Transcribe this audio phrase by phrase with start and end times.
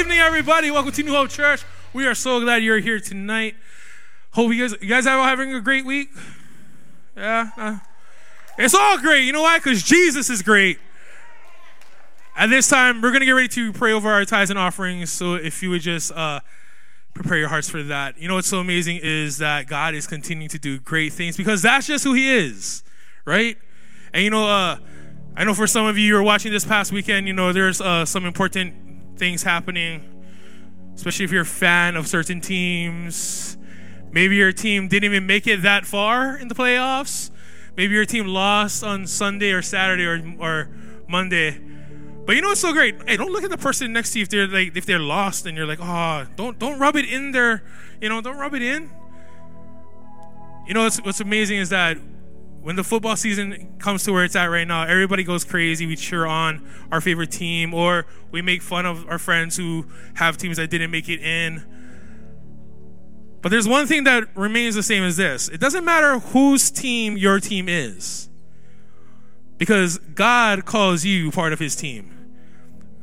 [0.00, 0.70] evening, everybody.
[0.70, 1.62] Welcome to New Hope Church.
[1.92, 3.54] We are so glad you're here tonight.
[4.30, 6.08] Hope you guys, you guys are having a great week.
[7.14, 7.78] Yeah, uh,
[8.56, 9.24] it's all great.
[9.26, 9.58] You know why?
[9.58, 10.78] Because Jesus is great.
[12.34, 15.12] At this time, we're gonna get ready to pray over our tithes and offerings.
[15.12, 16.40] So if you would just uh,
[17.12, 18.16] prepare your hearts for that.
[18.16, 21.60] You know what's so amazing is that God is continuing to do great things because
[21.60, 22.82] that's just who He is,
[23.26, 23.58] right?
[24.14, 24.78] And you know, uh,
[25.36, 27.82] I know for some of you who are watching this past weekend, you know, there's
[27.82, 28.89] uh, some important
[29.20, 30.02] things happening,
[30.96, 33.56] especially if you're a fan of certain teams.
[34.10, 37.30] Maybe your team didn't even make it that far in the playoffs.
[37.76, 40.70] Maybe your team lost on Sunday or Saturday or, or
[41.06, 41.60] Monday.
[42.26, 42.96] But you know what's so great?
[43.08, 45.46] Hey, don't look at the person next to you if they're like if they're lost
[45.46, 47.62] and you're like, oh, don't don't rub it in there.
[48.00, 48.90] You know, don't rub it in.
[50.66, 51.98] You know what's what's amazing is that
[52.62, 55.86] when the football season comes to where it's at right now, everybody goes crazy.
[55.86, 60.36] We cheer on our favorite team, or we make fun of our friends who have
[60.36, 61.64] teams that didn't make it in.
[63.42, 67.16] But there's one thing that remains the same as this it doesn't matter whose team
[67.16, 68.28] your team is,
[69.56, 72.20] because God calls you part of his team.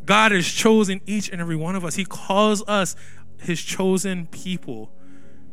[0.08, 2.96] God has chosen each and every one of us, He calls us
[3.42, 4.90] His chosen people,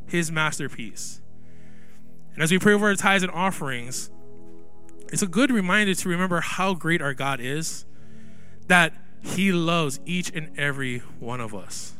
[0.06, 1.21] His masterpiece.
[2.35, 4.11] And as we pray over our tithes and offerings,
[5.09, 7.85] it's a good reminder to remember how great our God is,
[8.67, 11.93] that He loves each and every one of us.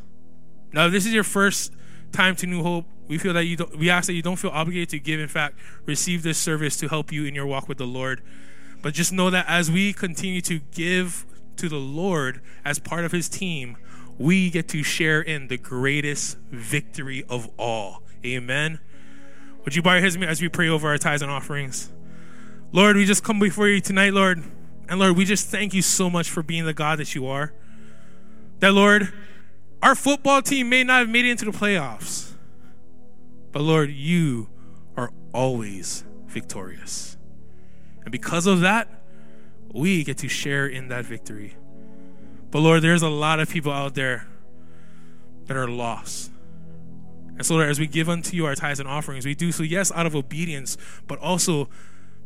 [0.73, 1.71] Now, if this is your first
[2.11, 4.51] time to New Hope, we feel that you don't, we ask that you don't feel
[4.51, 5.19] obligated to give.
[5.19, 8.21] In fact, receive this service to help you in your walk with the Lord.
[8.81, 11.25] But just know that as we continue to give
[11.57, 13.77] to the Lord as part of His team,
[14.17, 18.03] we get to share in the greatest victory of all.
[18.25, 18.79] Amen.
[19.65, 21.91] Would you bow your heads as we pray over our tithes and offerings?
[22.71, 24.43] Lord, we just come before you tonight, Lord.
[24.87, 27.51] And Lord, we just thank you so much for being the God that you are.
[28.59, 29.11] That, Lord,
[29.81, 32.33] our football team may not have made it into the playoffs,
[33.51, 34.49] but Lord, you
[34.95, 37.17] are always victorious.
[38.03, 38.87] And because of that,
[39.73, 41.55] we get to share in that victory.
[42.51, 44.27] But Lord, there's a lot of people out there
[45.45, 46.31] that are lost.
[47.37, 49.63] And so, Lord, as we give unto you our tithes and offerings, we do so,
[49.63, 51.69] yes, out of obedience, but also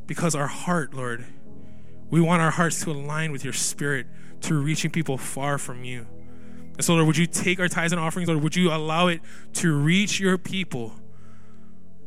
[0.06, 1.26] because our heart, Lord,
[2.10, 4.08] we want our hearts to align with your spirit
[4.42, 6.08] to reaching people far from you.
[6.74, 8.42] And so, Lord, would you take our tithes and offerings, Lord?
[8.42, 9.22] Would you allow it
[9.56, 10.96] to reach your people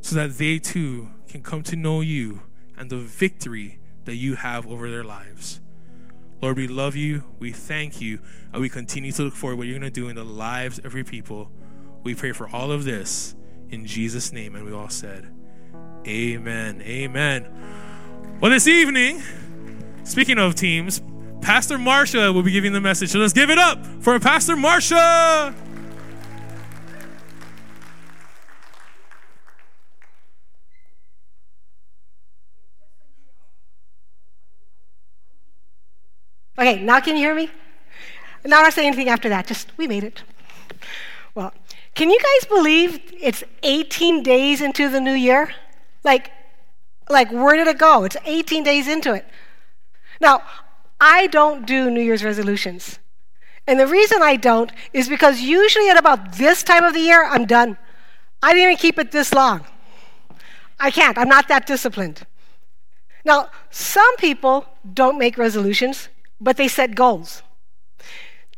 [0.01, 2.43] so that they too can come to know you
[2.77, 5.61] and the victory that you have over their lives?
[6.41, 8.19] Lord, we love you, we thank you,
[8.53, 10.81] and we continue to look forward to what you're going to do in the lives
[10.81, 11.51] of your people.
[12.03, 13.35] We pray for all of this
[13.71, 14.55] in Jesus' name.
[14.55, 15.29] And we all said,
[16.07, 16.83] Amen.
[16.83, 17.49] Amen.
[18.41, 19.23] Well, this evening,
[20.03, 21.01] speaking of teams,
[21.41, 23.11] Pastor Marsha will be giving the message.
[23.11, 25.55] So let's give it up for Pastor Marsha.
[36.59, 37.51] Okay, now can you hear me?
[38.45, 39.47] Now not saying anything after that.
[39.47, 40.23] Just, we made it.
[41.35, 41.53] Well,
[41.95, 45.53] can you guys believe it's 18 days into the new year?
[46.05, 46.31] Like,
[47.09, 48.05] like where did it go?
[48.05, 49.27] It's 18 days into it.
[50.21, 50.43] Now,
[51.01, 52.99] I don't do New Year's resolutions.
[53.67, 57.25] And the reason I don't is because usually at about this time of the year,
[57.25, 57.77] I'm done.
[58.43, 59.65] I didn't even keep it this long.
[60.81, 61.19] I can't.
[61.19, 62.27] I'm not that disciplined.
[63.25, 66.09] Now, some people don't make resolutions,
[66.41, 67.43] but they set goals.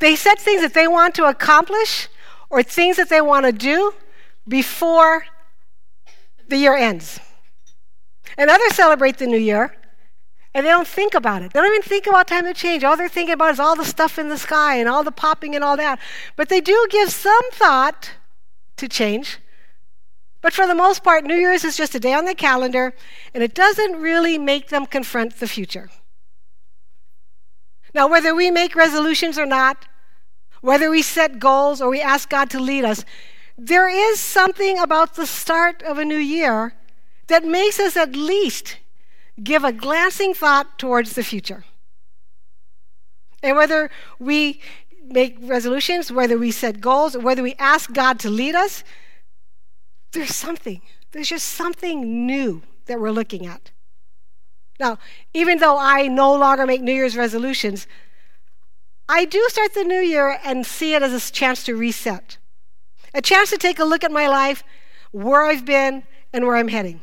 [0.00, 2.08] They set things that they want to accomplish
[2.54, 3.92] or things that they want to do
[4.46, 5.26] before
[6.46, 7.18] the year ends.
[8.38, 9.74] And others celebrate the new year
[10.54, 11.52] and they don't think about it.
[11.52, 12.84] They don't even think about time to change.
[12.84, 15.56] All they're thinking about is all the stuff in the sky and all the popping
[15.56, 15.98] and all that.
[16.36, 18.12] But they do give some thought
[18.76, 19.38] to change.
[20.40, 22.94] But for the most part, New Year's is just a day on the calendar,
[23.32, 25.90] and it doesn't really make them confront the future.
[27.94, 29.86] Now, whether we make resolutions or not,
[30.64, 33.04] whether we set goals or we ask God to lead us,
[33.58, 36.72] there is something about the start of a new year
[37.26, 38.78] that makes us at least
[39.42, 41.64] give a glancing thought towards the future.
[43.42, 44.62] And whether we
[45.06, 48.84] make resolutions, whether we set goals, whether we ask God to lead us,
[50.12, 50.80] there's something.
[51.12, 53.70] There's just something new that we're looking at.
[54.80, 54.98] Now,
[55.34, 57.86] even though I no longer make New Year's resolutions,
[59.08, 62.38] I do start the new year and see it as a chance to reset,
[63.12, 64.64] a chance to take a look at my life,
[65.12, 67.02] where I've been, and where I'm heading.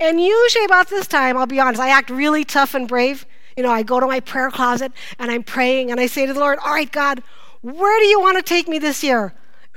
[0.00, 3.24] And usually about this time, I'll be honest, I act really tough and brave.
[3.56, 6.32] You know, I go to my prayer closet and I'm praying and I say to
[6.32, 7.22] the Lord, All right, God,
[7.60, 9.32] Where do you want to take me this year?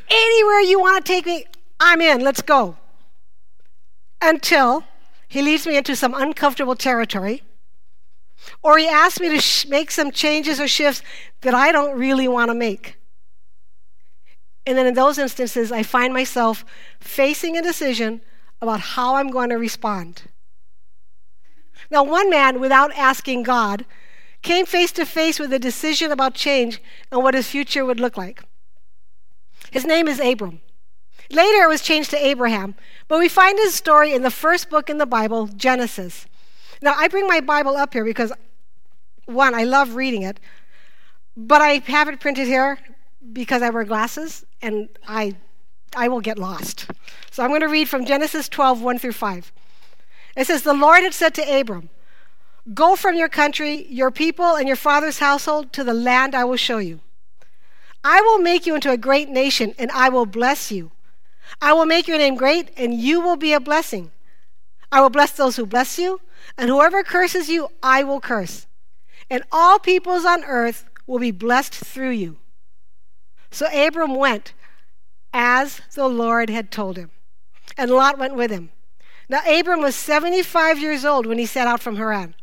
[0.09, 1.45] Anywhere you want to take me,
[1.79, 2.21] I'm in.
[2.21, 2.77] Let's go.
[4.21, 4.83] Until
[5.27, 7.43] he leads me into some uncomfortable territory,
[8.63, 11.01] or he asks me to sh- make some changes or shifts
[11.41, 12.97] that I don't really want to make.
[14.65, 16.65] And then in those instances, I find myself
[16.99, 18.21] facing a decision
[18.61, 20.23] about how I'm going to respond.
[21.91, 23.85] Now, one man, without asking God,
[24.41, 26.81] came face to face with a decision about change
[27.11, 28.43] and what his future would look like.
[29.71, 30.61] His name is Abram.
[31.31, 32.75] Later, it was changed to Abraham,
[33.07, 36.27] but we find his story in the first book in the Bible, Genesis.
[36.85, 38.31] Now, I bring my Bible up here because,
[39.25, 40.39] one, I love reading it,
[41.35, 42.77] but I have it printed here
[43.33, 45.35] because I wear glasses and I,
[45.95, 46.91] I will get lost.
[47.31, 49.51] So I'm going to read from Genesis 12, 1 through 5.
[50.37, 51.89] It says, The Lord had said to Abram,
[52.71, 56.55] Go from your country, your people, and your father's household to the land I will
[56.55, 56.99] show you.
[58.03, 60.91] I will make you into a great nation, and I will bless you.
[61.59, 64.11] I will make your name great, and you will be a blessing.
[64.91, 66.21] I will bless those who bless you,
[66.57, 68.67] and whoever curses you, I will curse.
[69.29, 72.37] And all peoples on earth will be blessed through you.
[73.51, 74.53] So Abram went
[75.33, 77.11] as the Lord had told him,
[77.77, 78.69] and Lot went with him.
[79.29, 82.35] Now Abram was 75 years old when he set out from Haran.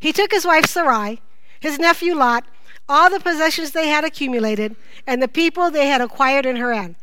[0.00, 1.20] He took his wife Sarai,
[1.60, 2.44] his nephew Lot,
[2.88, 4.76] all the possessions they had accumulated,
[5.06, 6.96] and the people they had acquired in Haran.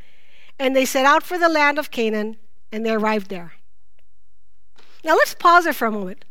[0.57, 2.37] And they set out for the land of Canaan,
[2.71, 3.53] and they arrived there.
[5.03, 6.25] Now let's pause there for a moment.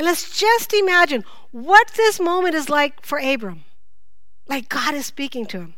[0.00, 3.64] And let's just imagine what this moment is like for Abram.
[4.48, 5.74] Like God is speaking to him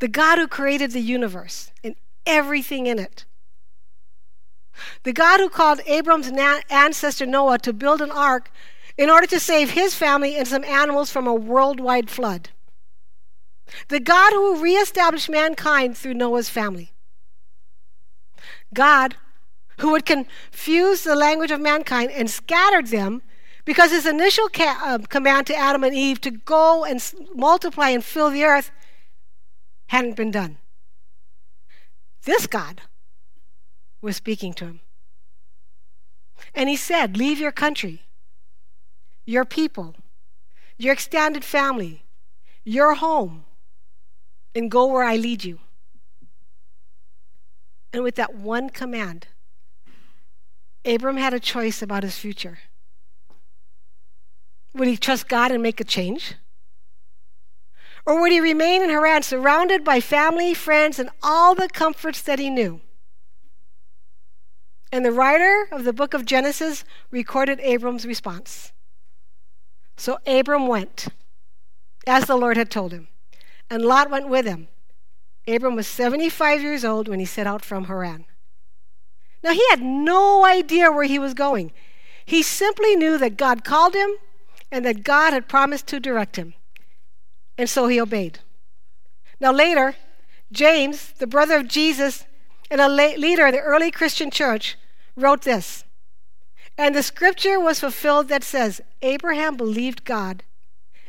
[0.00, 1.94] the God who created the universe and
[2.26, 3.24] everything in it.
[5.04, 6.32] The God who called Abram's
[6.70, 8.50] ancestor Noah to build an ark
[8.98, 12.48] in order to save his family and some animals from a worldwide flood.
[13.90, 16.90] The God who reestablished mankind through Noah's family.
[18.74, 19.14] God
[19.82, 23.20] who would confuse the language of mankind and scattered them
[23.64, 28.04] because his initial ca- uh, command to Adam and Eve to go and multiply and
[28.04, 28.70] fill the earth
[29.88, 30.58] hadn't been done.
[32.24, 32.82] This God
[34.00, 34.80] was speaking to him.
[36.54, 38.02] And he said, Leave your country,
[39.24, 39.96] your people,
[40.78, 42.04] your extended family,
[42.62, 43.44] your home,
[44.54, 45.58] and go where I lead you.
[47.92, 49.26] And with that one command,
[50.84, 52.58] Abram had a choice about his future.
[54.74, 56.34] Would he trust God and make a change?
[58.04, 62.38] Or would he remain in Haran surrounded by family, friends, and all the comforts that
[62.38, 62.80] he knew?
[64.90, 68.72] And the writer of the book of Genesis recorded Abram's response.
[69.96, 71.08] So Abram went,
[72.06, 73.08] as the Lord had told him,
[73.70, 74.68] and Lot went with him.
[75.46, 78.26] Abram was 75 years old when he set out from Haran.
[79.42, 81.72] Now, he had no idea where he was going.
[82.24, 84.16] He simply knew that God called him
[84.70, 86.54] and that God had promised to direct him.
[87.58, 88.38] And so he obeyed.
[89.40, 89.96] Now, later,
[90.52, 92.24] James, the brother of Jesus
[92.70, 94.78] and a leader of the early Christian church,
[95.16, 95.84] wrote this.
[96.78, 100.42] And the scripture was fulfilled that says, Abraham believed God,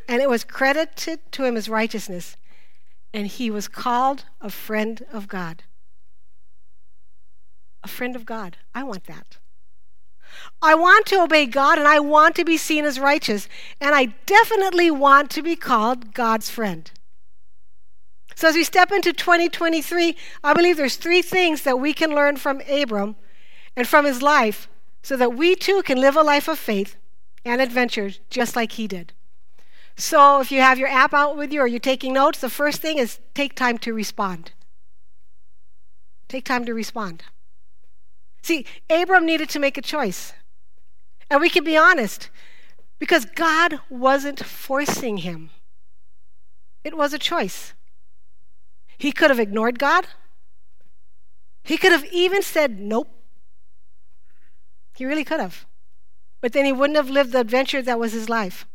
[0.10, 2.36] and it was credited to him as righteousness,
[3.14, 5.64] and he was called a friend of God.
[7.84, 8.58] A friend of God.
[8.74, 9.38] I want that.
[10.62, 13.48] I want to obey God and I want to be seen as righteous,
[13.80, 16.90] and I definitely want to be called God's friend.
[18.36, 22.38] So, as we step into 2023, I believe there's three things that we can learn
[22.38, 23.16] from Abram
[23.76, 24.68] and from his life
[25.04, 26.96] so that we too can live a life of faith
[27.46, 29.14] and adventure just like he did.
[29.96, 32.82] So, if you have your app out with you or you're taking notes, the first
[32.82, 34.52] thing is take time to respond.
[36.28, 37.24] Take time to respond.
[38.44, 40.34] See, Abram needed to make a choice.
[41.32, 42.30] And we can be honest,
[43.00, 45.50] because God wasn't forcing him,
[46.84, 47.74] it was a choice.
[48.98, 50.08] He could have ignored God,
[51.64, 53.10] he could have even said, Nope.
[54.96, 55.66] He really could have.
[56.42, 58.68] But then he wouldn't have lived the adventure that was his life.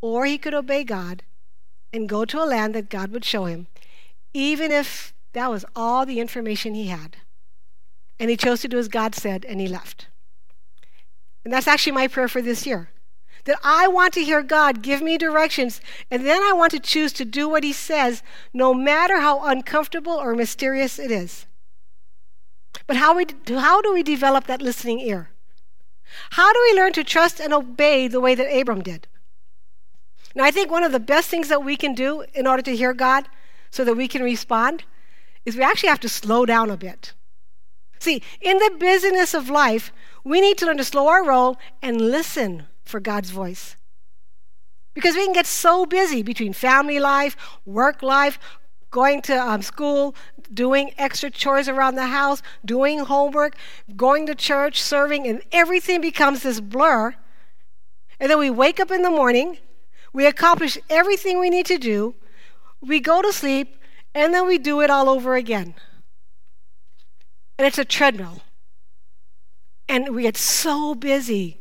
[0.00, 1.22] Or he could obey God
[1.92, 3.68] and go to a land that God would show him,
[4.34, 7.18] even if that was all the information he had.
[8.18, 10.08] And he chose to do as God said, and he left.
[11.44, 12.90] And that's actually my prayer for this year.
[13.44, 15.80] That I want to hear God give me directions,
[16.10, 18.22] and then I want to choose to do what he says,
[18.54, 21.46] no matter how uncomfortable or mysterious it is.
[22.86, 25.30] But how, we, how do we develop that listening ear?
[26.30, 29.06] How do we learn to trust and obey the way that Abram did?
[30.34, 32.76] Now, I think one of the best things that we can do in order to
[32.76, 33.28] hear God
[33.70, 34.84] so that we can respond
[35.44, 37.12] is we actually have to slow down a bit.
[38.04, 39.90] See, in the busyness of life,
[40.24, 43.76] we need to learn to slow our roll and listen for God's voice.
[44.92, 47.34] Because we can get so busy between family life,
[47.64, 48.38] work life,
[48.90, 50.14] going to um, school,
[50.52, 53.56] doing extra chores around the house, doing homework,
[53.96, 57.14] going to church, serving, and everything becomes this blur.
[58.20, 59.56] And then we wake up in the morning,
[60.12, 62.16] we accomplish everything we need to do,
[62.82, 63.78] we go to sleep,
[64.14, 65.74] and then we do it all over again.
[67.58, 68.42] And it's a treadmill.
[69.88, 71.58] And we get so busy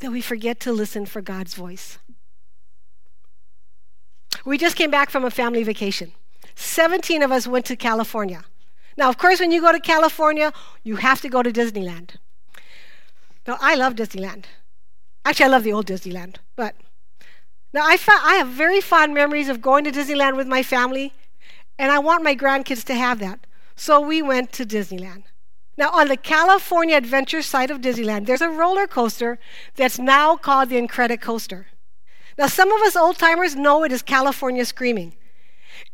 [0.00, 1.98] that we forget to listen for God's voice.
[4.44, 6.12] We just came back from a family vacation.
[6.54, 8.44] 17 of us went to California.
[8.96, 12.16] Now, of course, when you go to California, you have to go to Disneyland.
[13.46, 14.44] Now, I love Disneyland.
[15.24, 16.74] Actually, I love the old Disneyland, but
[17.72, 21.12] now I, fa- I have very fond memories of going to Disneyland with my family,
[21.78, 23.46] and I want my grandkids to have that.
[23.78, 25.22] So we went to Disneyland.
[25.76, 29.38] Now, on the California Adventure side of Disneyland, there's a roller coaster
[29.76, 31.66] that's now called the Incredicoaster.
[32.36, 35.14] Now, some of us old timers know it is California Screaming.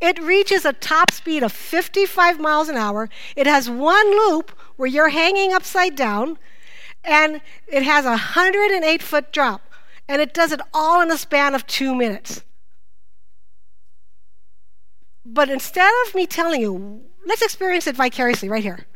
[0.00, 3.10] It reaches a top speed of 55 miles an hour.
[3.36, 6.38] It has one loop where you're hanging upside down,
[7.04, 9.60] and it has a 108 foot drop.
[10.08, 12.44] And it does it all in a span of two minutes.
[15.26, 18.86] But instead of me telling you, let's experience it vicariously right here.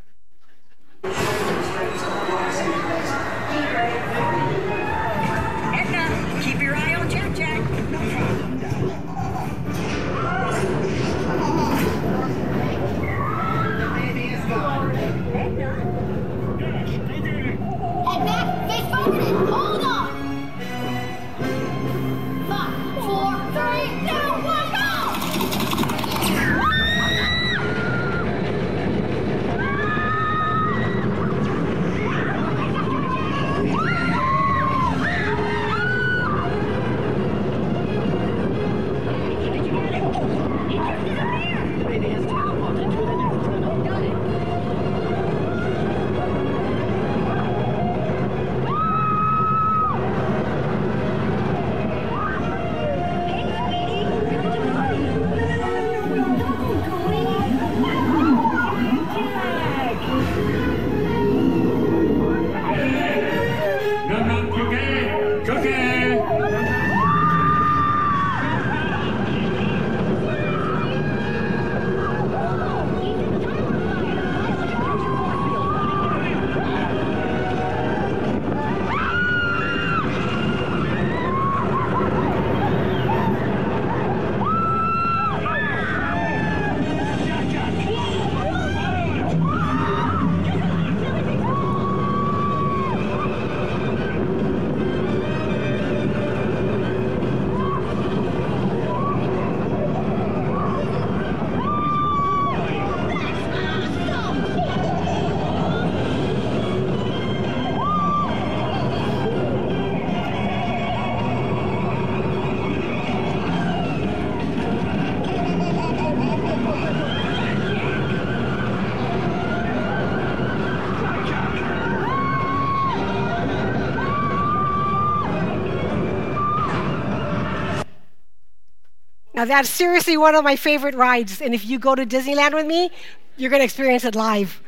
[129.39, 131.39] Now, that's seriously one of my favorite rides.
[131.39, 132.91] And if you go to Disneyland with me,
[133.37, 134.61] you're going to experience it live.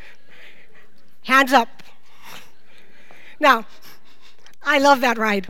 [1.24, 1.84] Hands up.
[3.38, 3.66] Now,
[4.64, 5.50] I love that ride.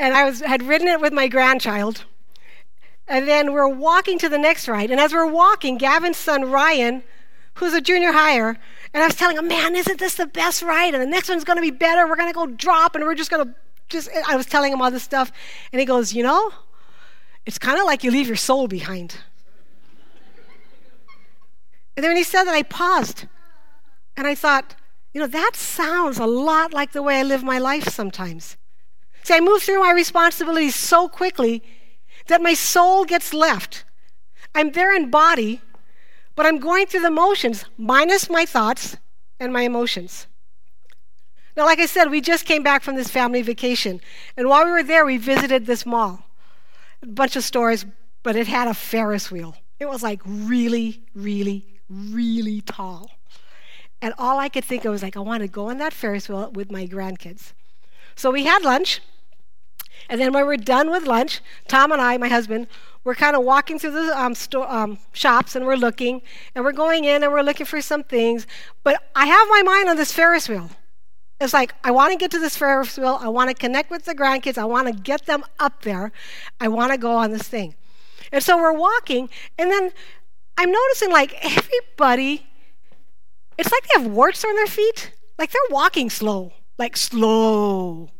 [0.00, 2.06] And I was, had ridden it with my grandchild.
[3.06, 4.90] And then we're walking to the next ride.
[4.90, 7.04] And as we're walking, Gavin's son Ryan,
[7.54, 8.58] who's a junior higher,
[8.92, 10.92] and I was telling him, man, isn't this the best ride?
[10.92, 12.08] And the next one's going to be better.
[12.08, 13.54] We're going to go drop, and we're just going to
[13.88, 15.30] just, I was telling him all this stuff.
[15.72, 16.50] And he goes, you know,
[17.48, 19.16] it's kind of like you leave your soul behind.
[21.96, 23.24] And then when he said that, I paused
[24.18, 24.76] and I thought,
[25.14, 28.58] you know, that sounds a lot like the way I live my life sometimes.
[29.22, 31.62] See, I move through my responsibilities so quickly
[32.26, 33.86] that my soul gets left.
[34.54, 35.62] I'm there in body,
[36.36, 38.98] but I'm going through the motions, minus my thoughts
[39.40, 40.26] and my emotions.
[41.56, 44.02] Now, like I said, we just came back from this family vacation.
[44.36, 46.27] And while we were there, we visited this mall
[47.02, 47.86] a bunch of stores,
[48.22, 49.56] but it had a Ferris wheel.
[49.78, 53.10] It was like really, really, really tall.
[54.00, 56.28] And all I could think of was like, I want to go on that Ferris
[56.28, 57.52] wheel with my grandkids.
[58.16, 59.00] So we had lunch,
[60.08, 62.66] And then when we're done with lunch, Tom and I, my husband,
[63.04, 66.22] we're kind of walking through the um, sto- um, shops and we're looking
[66.54, 68.46] and we're going in and we're looking for some things.
[68.84, 70.70] But I have my mind on this Ferris wheel.
[71.40, 73.18] It's like, I want to get to this Ferris wheel.
[73.20, 74.58] I want to connect with the grandkids.
[74.58, 76.10] I want to get them up there.
[76.60, 77.74] I want to go on this thing.
[78.32, 79.92] And so we're walking, and then
[80.58, 82.46] I'm noticing like everybody,
[83.56, 85.12] it's like they have warts on their feet.
[85.38, 88.10] Like they're walking slow, like slow.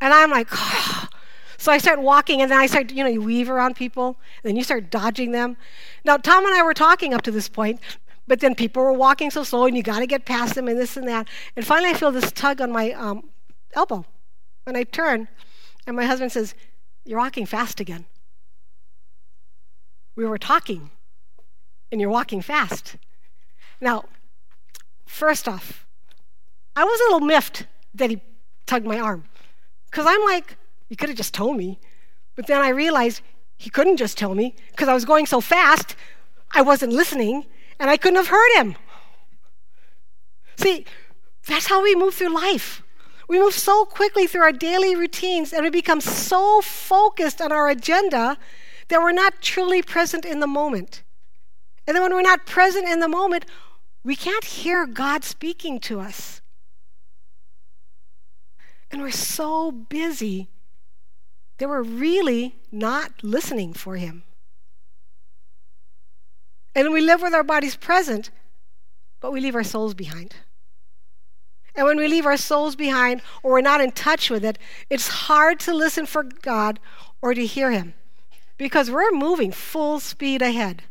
[0.00, 1.08] And I'm like, oh.
[1.58, 4.50] so I start walking, and then I start, you know, you weave around people, and
[4.50, 5.56] then you start dodging them.
[6.04, 7.80] Now, Tom and I were talking up to this point,
[8.28, 10.78] but then people were walking so slow, and you got to get past them, and
[10.78, 11.26] this and that.
[11.56, 13.30] And finally, I feel this tug on my um,
[13.72, 14.04] elbow.
[14.66, 15.28] And I turn,
[15.86, 16.54] and my husband says,
[17.04, 18.04] You're walking fast again.
[20.14, 20.90] We were talking,
[21.90, 22.96] and you're walking fast.
[23.80, 24.04] Now,
[25.06, 25.86] first off,
[26.76, 28.20] I was a little miffed that he
[28.66, 29.24] tugged my arm.
[29.90, 30.58] Because I'm like,
[30.90, 31.80] You could have just told me.
[32.36, 33.22] But then I realized
[33.56, 35.96] he couldn't just tell me because I was going so fast,
[36.52, 37.46] I wasn't listening,
[37.78, 38.76] and I couldn't have heard him.
[40.56, 40.84] See,
[41.46, 42.82] that's how we move through life.
[43.28, 47.68] We move so quickly through our daily routines and we become so focused on our
[47.68, 48.38] agenda
[48.88, 51.02] that we're not truly present in the moment.
[51.86, 53.44] And then when we're not present in the moment,
[54.02, 56.40] we can't hear God speaking to us.
[58.90, 60.48] And we're so busy
[61.58, 64.22] that we're really not listening for Him.
[66.78, 68.30] And we live with our bodies present,
[69.18, 70.36] but we leave our souls behind.
[71.74, 75.08] And when we leave our souls behind or we're not in touch with it, it's
[75.08, 76.78] hard to listen for God
[77.20, 77.94] or to hear Him
[78.58, 80.84] because we're moving full speed ahead.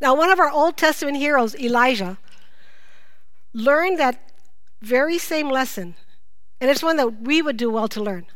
[0.00, 2.16] Now, one of our Old Testament heroes, Elijah,
[3.52, 4.30] learned that
[4.80, 5.96] very same lesson,
[6.60, 8.26] and it's one that we would do well to learn.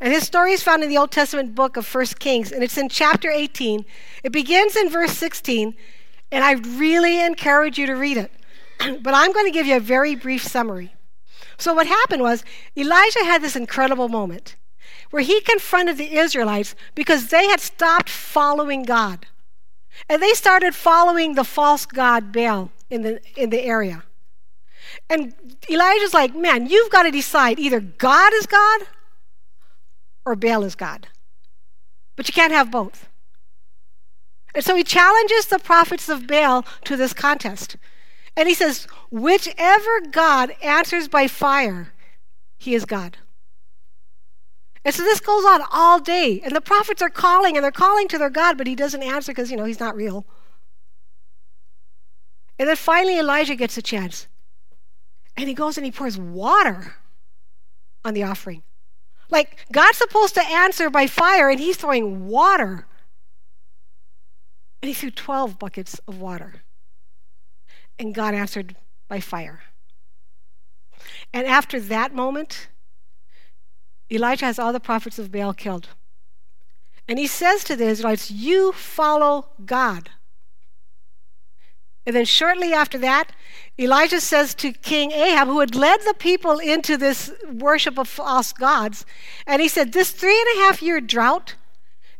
[0.00, 2.78] And his story is found in the Old Testament book of 1 Kings, and it's
[2.78, 3.84] in chapter 18.
[4.24, 5.74] It begins in verse 16,
[6.32, 8.32] and I really encourage you to read it.
[9.02, 10.94] but I'm going to give you a very brief summary.
[11.58, 12.44] So, what happened was
[12.76, 14.56] Elijah had this incredible moment
[15.10, 19.26] where he confronted the Israelites because they had stopped following God.
[20.08, 24.04] And they started following the false god Baal in the, in the area.
[25.10, 25.34] And
[25.68, 28.82] Elijah's like, man, you've got to decide either God is God
[30.30, 31.08] or Baal is God.
[32.16, 33.08] But you can't have both.
[34.54, 37.76] And so he challenges the prophets of Baal to this contest.
[38.36, 41.92] And he says, whichever God answers by fire,
[42.58, 43.18] he is God.
[44.84, 46.40] And so this goes on all day.
[46.42, 49.32] And the prophets are calling and they're calling to their God, but he doesn't answer
[49.32, 50.24] because, you know, he's not real.
[52.58, 54.26] And then finally Elijah gets a chance.
[55.36, 56.96] And he goes and he pours water
[58.04, 58.62] on the offering.
[59.30, 62.86] Like God's supposed to answer by fire, and he's throwing water.
[64.82, 66.62] And he threw 12 buckets of water.
[67.98, 68.76] And God answered
[69.08, 69.60] by fire.
[71.32, 72.68] And after that moment,
[74.10, 75.88] Elijah has all the prophets of Baal killed.
[77.06, 80.10] And he says to the Israelites, You follow God.
[82.06, 83.32] And then shortly after that,
[83.78, 88.52] Elijah says to King Ahab, who had led the people into this worship of false
[88.52, 89.04] gods,
[89.46, 91.54] and he said, This three and a half year drought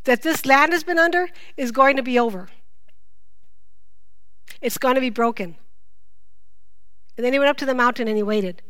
[0.04, 2.48] that this land has been under is going to be over.
[4.60, 5.56] It's going to be broken.
[7.16, 8.62] And then he went up to the mountain and he waited.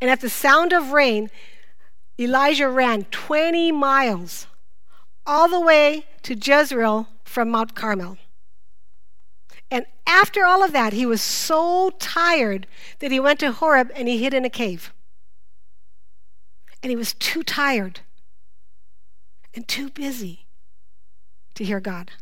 [0.00, 1.30] And at the sound of rain,
[2.18, 4.46] Elijah ran 20 miles
[5.26, 8.18] all the way to Jezreel from Mount Carmel.
[9.70, 12.66] And after all of that, he was so tired
[13.00, 14.92] that he went to Horeb and he hid in a cave.
[16.82, 18.00] And he was too tired
[19.54, 20.46] and too busy
[21.54, 22.12] to hear God.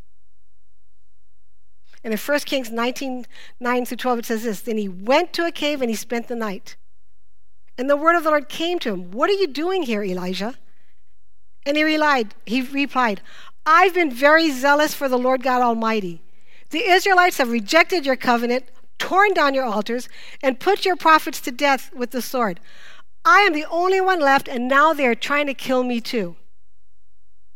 [2.03, 3.27] And in 1 Kings 19
[3.61, 6.29] 9 through 12, it says this Then he went to a cave and he spent
[6.29, 6.77] the night.
[7.77, 10.55] And the word of the Lord came to him What are you doing here, Elijah?
[11.67, 13.23] And he replied, he replied,
[13.65, 16.21] I've been very zealous for the Lord God Almighty.
[16.75, 18.65] The Israelites have rejected your covenant,
[18.99, 20.09] torn down your altars,
[20.43, 22.59] and put your prophets to death with the sword.
[23.25, 26.35] I am the only one left, and now they are trying to kill me too.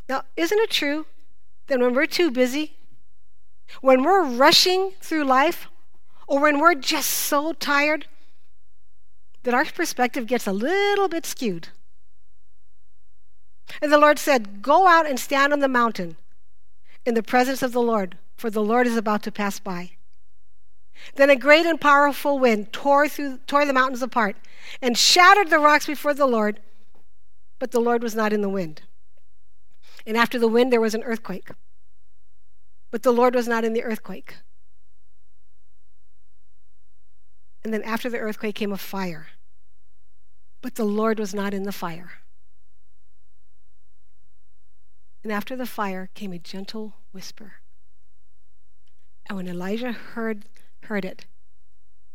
[0.08, 1.06] Now, isn't it true
[1.66, 2.76] that when we're too busy,
[3.80, 5.66] when we're rushing through life,
[6.28, 8.06] or when we're just so tired,
[9.42, 11.70] that our perspective gets a little bit skewed.
[13.82, 16.16] And the Lord said, Go out and stand on the mountain
[17.04, 19.90] in the presence of the Lord, for the Lord is about to pass by.
[21.16, 24.36] Then a great and powerful wind tore, through, tore the mountains apart
[24.80, 26.60] and shattered the rocks before the Lord.
[27.58, 28.82] but the Lord was not in the wind.
[30.06, 31.50] And after the wind, there was an earthquake,
[32.90, 34.36] but the Lord was not in the earthquake.
[37.64, 39.28] And then after the earthquake came a fire,
[40.62, 42.12] but the Lord was not in the fire.
[45.22, 47.54] And after the fire came a gentle whisper.
[49.28, 50.44] And when Elijah heard,
[50.84, 51.26] heard it,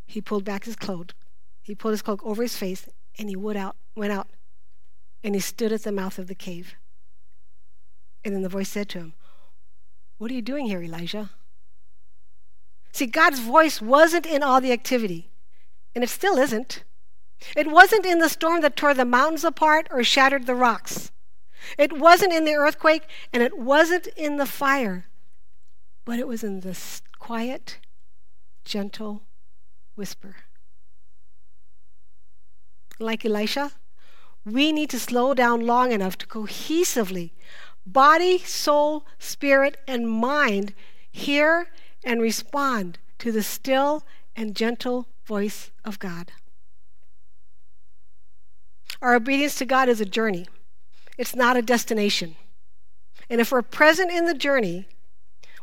[0.05, 1.13] he pulled back his cloak.
[1.61, 4.27] He pulled his cloak over his face, and he went out, went out,
[5.23, 6.75] and he stood at the mouth of the cave.
[8.25, 9.13] And then the voice said to him,
[10.17, 11.29] What are you doing here, Elijah?
[12.91, 15.29] See, God's voice wasn't in all the activity,
[15.95, 16.83] and it still isn't.
[17.55, 21.11] It wasn't in the storm that tore the mountains apart or shattered the rocks.
[21.77, 25.05] It wasn't in the earthquake, and it wasn't in the fire,
[26.05, 27.79] but it was in this quiet,
[28.65, 29.23] gentle
[29.95, 30.35] whisper.
[32.99, 33.71] Like Elisha,
[34.45, 37.31] we need to slow down long enough to cohesively,
[37.85, 40.73] body, soul, spirit, and mind,
[41.11, 41.67] hear
[42.03, 44.03] and respond to the still
[44.35, 46.31] and gentle voice of God.
[49.01, 50.47] Our obedience to God is a journey,
[51.17, 52.35] it's not a destination.
[53.29, 54.87] And if we're present in the journey,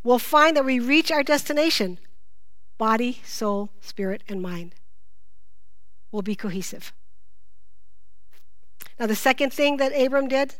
[0.02, 1.98] we'll find that we reach our destination
[2.78, 4.74] body, soul, spirit, and mind
[6.10, 6.92] will be cohesive.
[8.98, 10.56] Now, the second thing that Abram did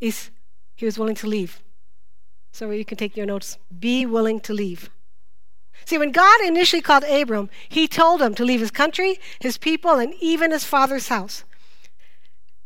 [0.00, 0.30] is
[0.74, 1.62] he was willing to leave.
[2.50, 3.58] So you can take your notes.
[3.78, 4.90] Be willing to leave.
[5.84, 9.94] See, when God initially called Abram, he told him to leave his country, his people,
[9.94, 11.44] and even his father's house.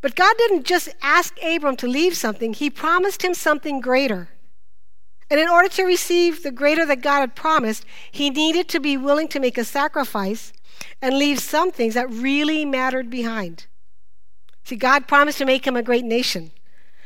[0.01, 4.29] But God didn't just ask Abram to leave something, he promised him something greater.
[5.29, 8.97] And in order to receive the greater that God had promised, he needed to be
[8.97, 10.53] willing to make a sacrifice
[11.03, 13.67] and leave some things that really mattered behind.
[14.65, 16.53] See, God promised to make him a great nation.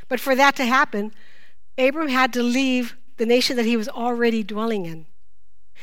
[0.08, 1.12] But for that to happen,
[1.78, 5.06] Abram had to leave the nation that he was already dwelling in.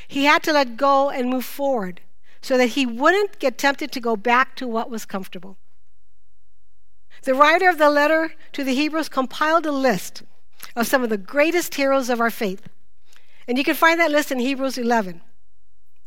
[0.08, 2.02] He had to let go and move forward
[2.42, 5.58] so that he wouldn't get tempted to go back to what was comfortable.
[7.24, 10.24] The writer of the letter to the Hebrews compiled a list
[10.76, 12.62] of some of the greatest heroes of our faith.
[13.48, 15.22] And you can find that list in Hebrews 11.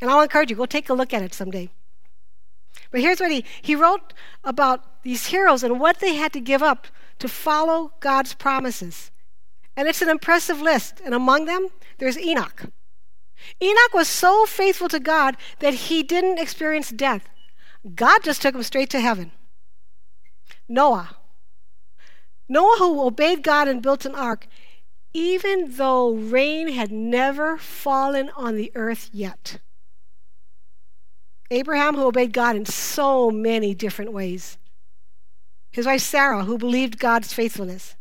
[0.01, 1.71] And I'll encourage you, go take a look at it someday.
[2.91, 4.13] But here's what he, he wrote
[4.45, 6.87] about these heroes and what they had to give up
[7.19, 9.11] to follow God's promises.
[9.77, 11.01] And it's an impressive list.
[11.05, 12.65] And among them, there's Enoch.
[13.63, 17.29] Enoch was so faithful to God that he didn't experience death.
[17.95, 19.33] God just took him straight to heaven.
[20.69, 21.17] Noah.
[22.51, 24.49] Noah, who obeyed God and built an ark,
[25.13, 29.61] even though rain had never fallen on the earth yet.
[31.53, 34.59] Abraham, who obeyed God in so many different ways.
[35.71, 37.95] His wife Sarah, who believed God's faithfulness.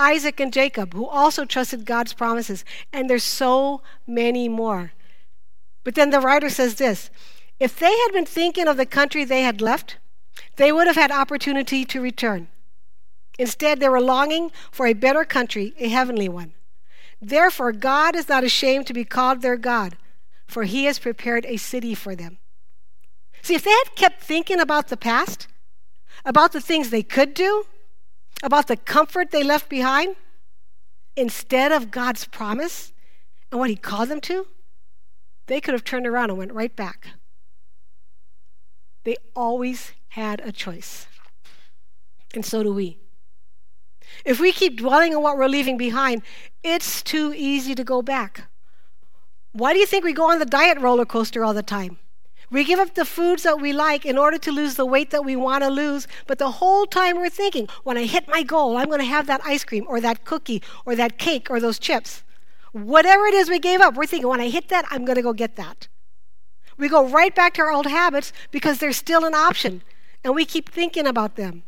[0.00, 2.64] Isaac and Jacob, who also trusted God's promises.
[2.92, 4.92] And there's so many more.
[5.84, 7.08] But then the writer says this
[7.60, 9.98] if they had been thinking of the country they had left,
[10.56, 12.48] they would have had opportunity to return.
[13.38, 16.54] Instead, they were longing for a better country, a heavenly one.
[17.20, 19.96] Therefore, God is not ashamed to be called their God,
[20.46, 22.38] for he has prepared a city for them.
[23.42, 25.48] See, if they had kept thinking about the past,
[26.24, 27.64] about the things they could do,
[28.42, 30.16] about the comfort they left behind,
[31.14, 32.92] instead of God's promise
[33.50, 34.46] and what he called them to,
[35.46, 37.08] they could have turned around and went right back.
[39.04, 41.06] They always had a choice.
[42.34, 42.98] And so do we.
[44.24, 46.22] If we keep dwelling on what we're leaving behind,
[46.62, 48.48] it's too easy to go back.
[49.52, 51.98] Why do you think we go on the diet roller coaster all the time?
[52.50, 55.24] We give up the foods that we like in order to lose the weight that
[55.24, 58.76] we want to lose, but the whole time we're thinking, when I hit my goal,
[58.76, 61.78] I'm going to have that ice cream or that cookie or that cake or those
[61.80, 62.22] chips.
[62.70, 65.22] Whatever it is we gave up, we're thinking, when I hit that, I'm going to
[65.22, 65.88] go get that.
[66.78, 69.82] We go right back to our old habits because they're still an option,
[70.22, 71.64] and we keep thinking about them.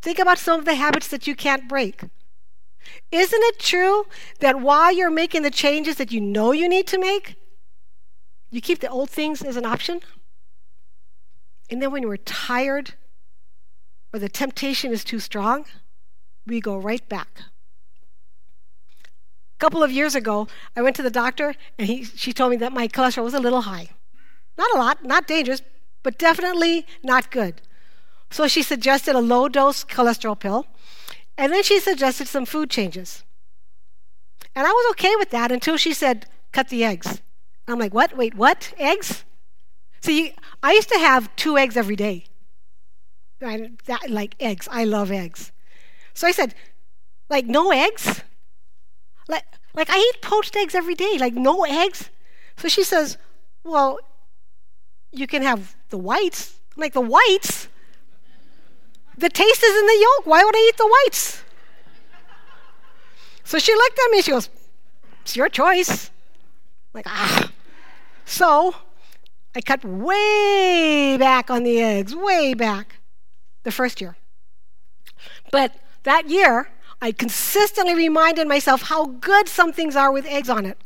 [0.00, 2.02] Think about some of the habits that you can't break.
[3.10, 4.06] Isn't it true
[4.40, 7.36] that while you're making the changes that you know you need to make,
[8.50, 10.00] you keep the old things as an option?
[11.70, 12.94] And then when we're tired
[14.12, 15.66] or the temptation is too strong,
[16.46, 17.42] we go right back.
[19.04, 22.56] A couple of years ago, I went to the doctor and he, she told me
[22.58, 23.90] that my cholesterol was a little high.
[24.56, 25.62] Not a lot, not dangerous,
[26.02, 27.60] but definitely not good.
[28.30, 30.66] So she suggested a low dose cholesterol pill,
[31.36, 33.24] and then she suggested some food changes.
[34.54, 37.22] And I was okay with that until she said, cut the eggs.
[37.66, 38.16] I'm like, what?
[38.16, 38.72] Wait, what?
[38.78, 39.24] Eggs?
[40.00, 42.24] See, I used to have two eggs every day.
[43.40, 44.68] I, that, like eggs.
[44.70, 45.52] I love eggs.
[46.14, 46.54] So I said,
[47.28, 48.22] like, no eggs?
[49.28, 51.18] Like, like, I eat poached eggs every day.
[51.18, 52.10] Like, no eggs?
[52.56, 53.18] So she says,
[53.62, 53.98] well,
[55.12, 56.58] you can have the whites.
[56.76, 57.68] I'm like, the whites?
[59.18, 60.26] The taste is in the yolk.
[60.26, 61.42] Why would I eat the whites?
[63.42, 64.22] So she looked at me.
[64.22, 64.48] She goes,
[65.22, 66.10] it's your choice.
[66.10, 67.50] I'm like, ah.
[68.24, 68.76] So
[69.56, 73.00] I cut way back on the eggs, way back
[73.64, 74.16] the first year.
[75.50, 76.70] But that year,
[77.02, 80.78] I consistently reminded myself how good some things are with eggs on it.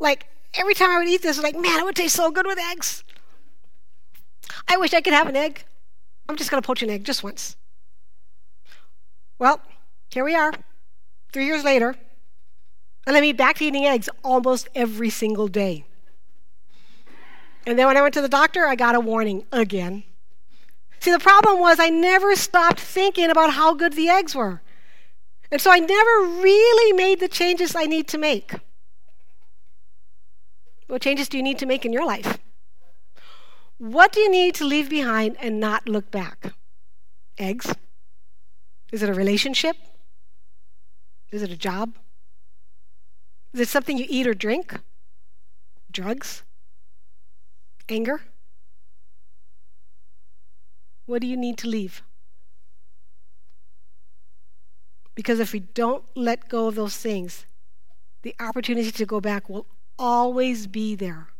[0.00, 2.30] Like every time I would eat this, I was like, man, it would taste so
[2.30, 3.04] good with eggs.
[4.68, 5.64] I wish I could have an egg.
[6.32, 7.56] I'm just going to poach an egg just once.
[9.38, 9.60] Well,
[10.08, 10.50] here we are,
[11.30, 11.94] three years later,
[13.06, 15.84] and I'm back to eating eggs almost every single day.
[17.66, 20.04] And then when I went to the doctor, I got a warning again.
[21.00, 24.62] See, the problem was I never stopped thinking about how good the eggs were.
[25.50, 28.54] And so I never really made the changes I need to make.
[30.86, 32.38] What changes do you need to make in your life?
[33.82, 36.52] What do you need to leave behind and not look back?
[37.36, 37.74] Eggs?
[38.92, 39.74] Is it a relationship?
[41.32, 41.96] Is it a job?
[43.52, 44.78] Is it something you eat or drink?
[45.90, 46.44] Drugs?
[47.88, 48.22] Anger?
[51.06, 52.02] What do you need to leave?
[55.16, 57.46] Because if we don't let go of those things,
[58.22, 59.66] the opportunity to go back will
[59.98, 61.30] always be there,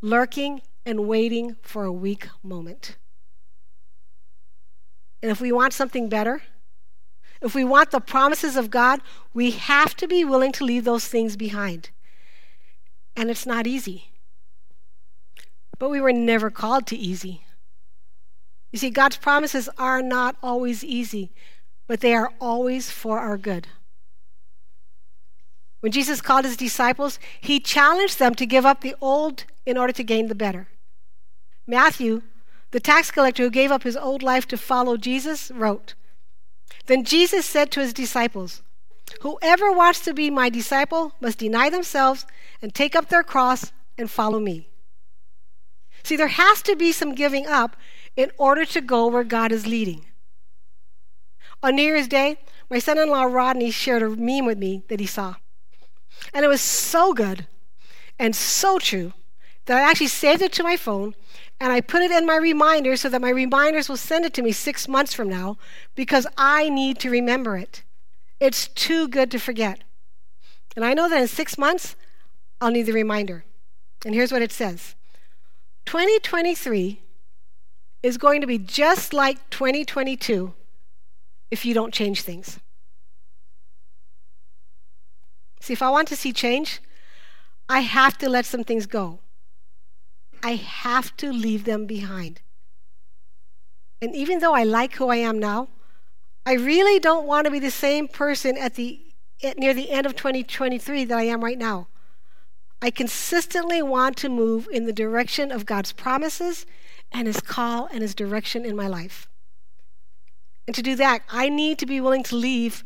[0.00, 2.96] lurking and waiting for a weak moment.
[5.20, 6.42] And if we want something better,
[7.42, 9.00] if we want the promises of God,
[9.34, 11.90] we have to be willing to leave those things behind.
[13.16, 14.10] And it's not easy.
[15.78, 17.42] But we were never called to easy.
[18.70, 21.32] You see, God's promises are not always easy,
[21.86, 23.66] but they are always for our good.
[25.80, 29.92] When Jesus called his disciples, he challenged them to give up the old in order
[29.92, 30.68] to gain the better.
[31.66, 32.22] Matthew,
[32.70, 35.94] the tax collector who gave up his old life to follow Jesus, wrote
[36.86, 38.62] Then Jesus said to his disciples,
[39.20, 42.26] Whoever wants to be my disciple must deny themselves
[42.60, 44.68] and take up their cross and follow me.
[46.02, 47.76] See, there has to be some giving up
[48.16, 50.06] in order to go where God is leading.
[51.62, 52.36] On New Year's Day,
[52.70, 55.34] my son in law Rodney shared a meme with me that he saw.
[56.32, 57.46] And it was so good
[58.18, 59.12] and so true
[59.66, 61.14] that I actually saved it to my phone
[61.60, 64.42] and I put it in my reminders so that my reminders will send it to
[64.42, 65.56] me six months from now
[65.94, 67.82] because I need to remember it.
[68.40, 69.82] It's too good to forget.
[70.74, 71.96] And I know that in six months,
[72.60, 73.44] I'll need the reminder.
[74.04, 74.94] And here's what it says
[75.86, 77.00] 2023
[78.02, 80.52] is going to be just like 2022
[81.50, 82.60] if you don't change things.
[85.60, 86.80] See, if I want to see change,
[87.68, 89.20] I have to let some things go.
[90.46, 92.40] I have to leave them behind.
[94.00, 95.70] And even though I like who I am now,
[96.46, 99.00] I really don't want to be the same person at the
[99.42, 101.88] at near the end of 2023 that I am right now.
[102.80, 106.64] I consistently want to move in the direction of God's promises
[107.10, 109.28] and His call and His direction in my life.
[110.68, 112.84] And to do that, I need to be willing to leave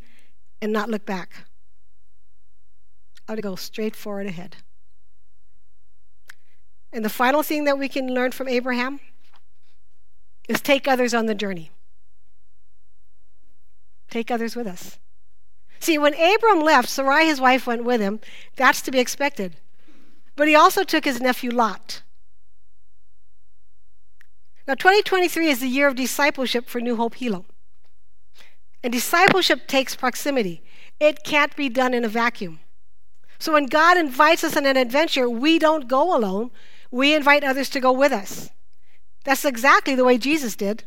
[0.63, 1.45] and not look back.
[3.29, 4.57] I would go straight forward ahead.
[6.93, 9.01] And the final thing that we can learn from Abraham
[10.49, 11.71] is take others on the journey.
[14.11, 14.99] Take others with us.
[15.79, 18.21] See, when Abram left, Sarai, his wife, went with him.
[18.57, 19.57] That's to be expected.
[20.37, 22.03] But he also took his nephew Lot.
[24.67, 27.45] Now, 2023 is the year of discipleship for New Hope Hilo.
[28.83, 30.63] And discipleship takes proximity,
[30.99, 32.61] it can't be done in a vacuum.
[33.39, 36.51] So when God invites us on an adventure, we don't go alone,
[36.91, 38.51] we invite others to go with us.
[39.25, 40.85] That's exactly the way Jesus did.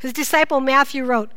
[0.00, 1.32] His disciple Matthew wrote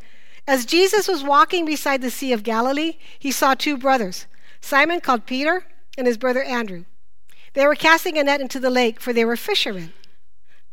[0.46, 4.26] As Jesus was walking beside the Sea of Galilee, he saw two brothers,
[4.60, 5.64] Simon called Peter
[5.98, 6.84] and his brother Andrew.
[7.54, 9.92] They were casting a net into the lake, for they were fishermen.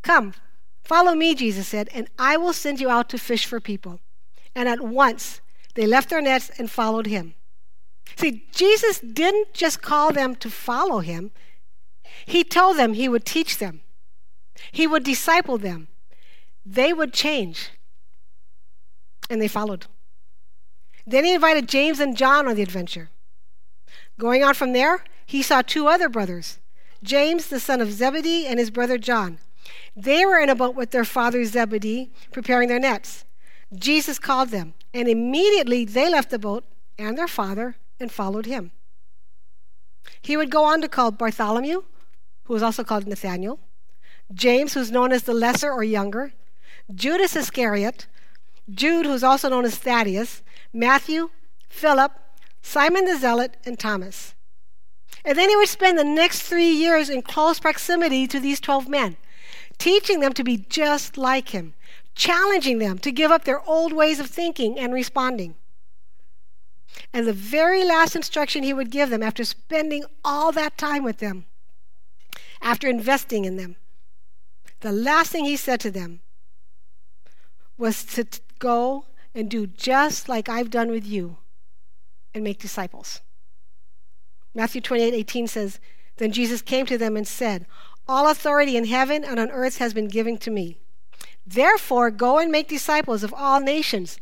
[0.02, 0.34] Come,
[0.82, 4.00] follow me, Jesus said, and I will send you out to fish for people.
[4.56, 5.42] And at once
[5.76, 7.36] they left their nets and followed him.
[8.16, 11.32] See, Jesus didn't just call them to follow him,
[12.26, 13.82] he told them he would teach them,
[14.72, 15.88] he would disciple them,
[16.66, 17.72] they would change.
[19.30, 19.86] And they followed.
[21.06, 23.10] Then he invited James and John on the adventure.
[24.18, 26.60] Going on from there, he saw two other brothers
[27.02, 29.40] James, the son of Zebedee, and his brother John.
[29.96, 33.26] They were in a boat with their father Zebedee, preparing their nets.
[33.74, 36.66] Jesus called them, and immediately they left the boat
[36.98, 38.72] and their father and followed him.
[40.22, 41.84] He would go on to call Bartholomew,
[42.50, 43.60] who was also called Nathaniel,
[44.34, 46.34] James, who's known as the lesser or younger,
[46.92, 48.08] Judas Iscariot,
[48.68, 50.42] Jude, who's also known as Thaddeus,
[50.74, 51.30] Matthew,
[51.68, 52.12] Philip,
[52.64, 54.34] Simon the Zealot, and Thomas.
[55.24, 58.90] And then he would spend the next three years in close proximity to these 12
[58.90, 59.18] men,
[59.78, 61.76] teaching them to be just like him,
[62.16, 65.54] challenging them to give up their old ways of thinking and responding.
[67.14, 71.20] And the very last instruction he would give them after spending all that time with
[71.20, 71.46] them,
[72.62, 73.76] after investing in them,
[74.82, 76.22] the last thing he said to them
[77.78, 78.26] was to
[78.60, 81.38] go and do just like I've done with you
[82.34, 83.22] and make disciples.
[84.54, 85.80] Matthew 28 18 says,
[86.18, 87.66] Then Jesus came to them and said,
[88.08, 90.78] All authority in heaven and on earth has been given to me.
[91.46, 94.20] Therefore, go and make disciples of all nations,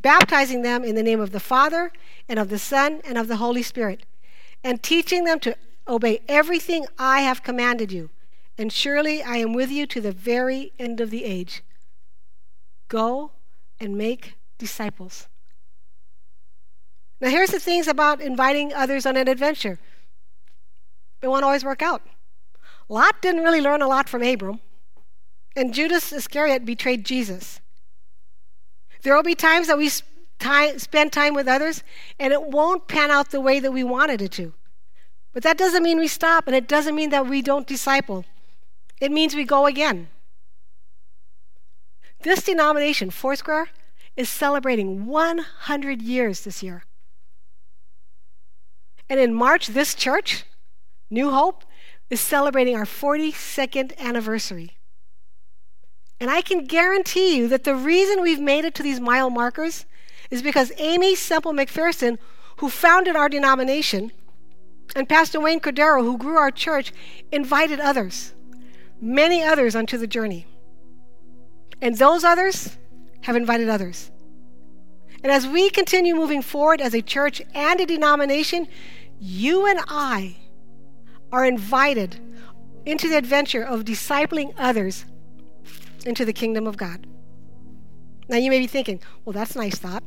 [0.00, 1.92] baptizing them in the name of the Father,
[2.28, 4.04] and of the Son, and of the Holy Spirit,
[4.62, 5.56] and teaching them to
[5.88, 8.10] obey everything I have commanded you.
[8.56, 11.62] And surely I am with you to the very end of the age.
[12.88, 13.32] Go
[13.78, 15.28] and make disciples.
[17.20, 19.78] Now, here's the things about inviting others on an adventure
[21.20, 22.02] it won't always work out.
[22.88, 24.60] Lot didn't really learn a lot from Abram,
[25.56, 27.60] and Judas Iscariot betrayed Jesus.
[29.02, 29.90] There will be times that we
[30.38, 31.82] time, spend time with others,
[32.20, 34.54] and it won't pan out the way that we wanted it to.
[35.38, 38.24] But that doesn't mean we stop, and it doesn't mean that we don't disciple.
[39.00, 40.08] It means we go again.
[42.22, 43.68] This denomination, Foursquare,
[44.16, 46.82] is celebrating 100 years this year.
[49.08, 50.42] And in March, this church,
[51.08, 51.64] New Hope,
[52.10, 54.72] is celebrating our 42nd anniversary.
[56.18, 59.86] And I can guarantee you that the reason we've made it to these mile markers
[60.32, 62.18] is because Aimee Semple McPherson,
[62.56, 64.10] who founded our denomination,
[64.94, 66.92] and Pastor Wayne Cordeiro, who grew our church,
[67.30, 68.34] invited others,
[69.00, 70.46] many others, onto the journey.
[71.80, 72.76] And those others
[73.22, 74.10] have invited others.
[75.22, 78.68] And as we continue moving forward as a church and a denomination,
[79.20, 80.36] you and I
[81.32, 82.20] are invited
[82.86, 85.04] into the adventure of discipling others
[86.06, 87.06] into the kingdom of God.
[88.28, 90.04] Now you may be thinking, well, that's a nice thought,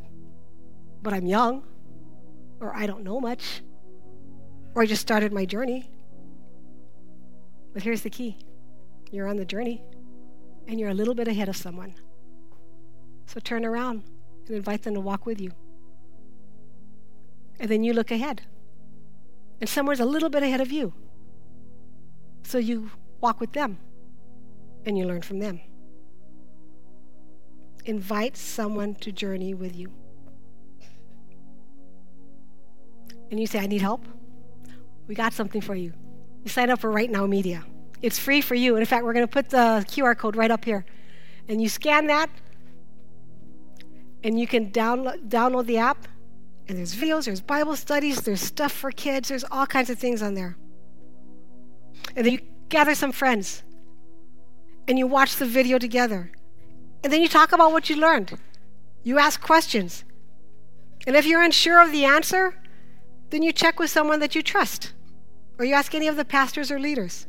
[1.02, 1.64] but I'm young,
[2.60, 3.62] or I don't know much,
[4.76, 5.90] or I just started my journey.
[7.74, 8.38] But here's the key
[9.12, 9.84] you're on the journey,
[10.68, 11.94] and you're a little bit ahead of someone.
[13.26, 14.04] So turn around
[14.48, 15.52] and invite them to walk with you.
[17.60, 18.42] And then you look ahead
[19.60, 20.94] and someone's a little bit ahead of you.
[22.44, 22.90] So you
[23.22, 23.78] walk with them
[24.86, 25.62] and you learn from them.
[27.86, 29.92] Invite someone to journey with you.
[33.30, 34.06] And you say, I need help.
[35.12, 35.92] We got something for you.
[36.46, 37.66] You sign up for Right Now Media.
[38.02, 38.76] It's free for you.
[38.76, 40.86] And in fact, we're going to put the QR code right up here.
[41.50, 42.30] And you scan that,
[44.24, 46.08] and you can download, download the app,
[46.70, 50.22] and there's videos, there's Bible studies, there's stuff for kids, there's all kinds of things
[50.22, 50.56] on there.
[52.16, 53.64] And then you gather some friends
[54.88, 56.32] and you watch the video together.
[57.04, 58.40] And then you talk about what you learned.
[59.04, 60.06] You ask questions.
[61.06, 62.56] And if you're unsure of the answer,
[63.30, 64.94] then you check with someone that you trust
[65.62, 67.28] or you ask any of the pastors or leaders.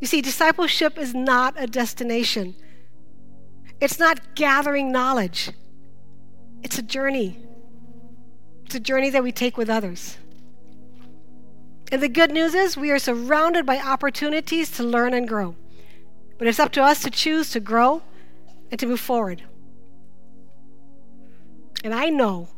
[0.00, 2.54] You see, discipleship is not a destination,
[3.80, 5.50] it's not gathering knowledge,
[6.62, 7.40] it's a journey.
[8.64, 10.18] It's a journey that we take with others.
[11.92, 15.54] And the good news is we are surrounded by opportunities to learn and grow.
[16.36, 18.02] But it's up to us to choose to grow
[18.70, 19.42] and to move forward.
[21.84, 22.48] And I know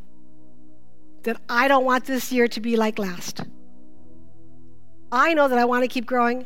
[1.23, 3.43] that I don't want this year to be like last.
[5.11, 6.45] I know that I want to keep growing.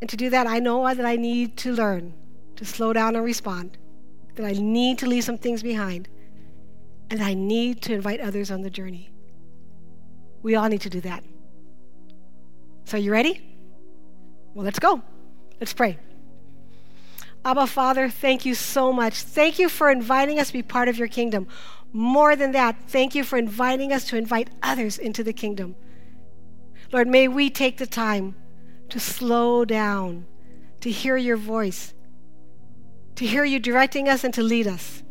[0.00, 2.14] And to do that, I know that I need to learn
[2.56, 3.78] to slow down and respond,
[4.34, 6.08] that I need to leave some things behind
[7.10, 9.10] and I need to invite others on the journey.
[10.42, 11.24] We all need to do that.
[12.86, 13.40] So, are you ready?
[14.52, 15.02] Well, let's go.
[15.60, 15.98] Let's pray.
[17.44, 19.22] Abba, Father, thank you so much.
[19.22, 21.46] Thank you for inviting us to be part of your kingdom.
[21.92, 25.76] More than that, thank you for inviting us to invite others into the kingdom.
[26.94, 28.36] Lord, may we take the time
[28.88, 30.26] to slow down,
[30.80, 31.92] to hear your voice,
[33.16, 35.02] to hear you directing us and to lead us.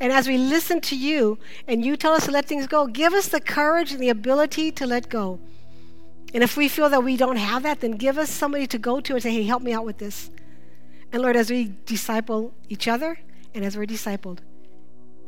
[0.00, 3.12] And as we listen to you and you tell us to let things go, give
[3.12, 5.38] us the courage and the ability to let go.
[6.34, 8.98] And if we feel that we don't have that, then give us somebody to go
[8.98, 10.28] to and say, hey, help me out with this.
[11.12, 13.20] And Lord, as we disciple each other
[13.54, 14.40] and as we're discipled,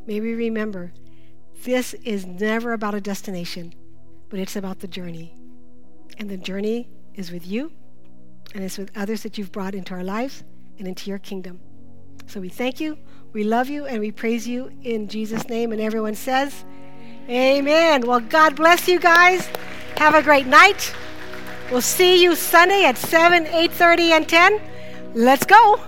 [0.09, 0.93] may we remember
[1.63, 3.73] this is never about a destination,
[4.29, 5.37] but it's about the journey.
[6.19, 7.73] And the journey is with you
[8.55, 10.45] and it's with others that you've brought into our lives
[10.79, 11.61] and into your kingdom.
[12.27, 12.97] So we thank you,
[13.33, 15.73] we love you, and we praise you in Jesus' name.
[15.73, 16.65] And everyone says,
[17.29, 18.07] Amen.
[18.07, 19.47] Well, God bless you guys.
[19.97, 20.95] Have a great night.
[21.71, 24.61] We'll see you Sunday at 7, 8:30, and 10.
[25.15, 25.81] Let's go.